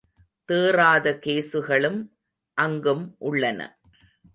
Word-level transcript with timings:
தேறாத 0.47 1.13
கேசுகளும் 1.25 2.09
அங்கும் 2.53 3.15
உள்ளன. 3.19 3.79